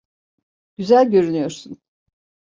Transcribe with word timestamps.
Güzel 0.77 1.11
görünüyorsun. 1.11 1.81